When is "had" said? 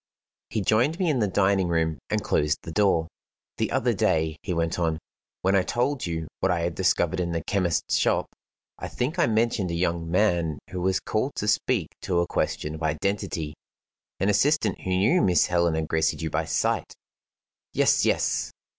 6.61-6.73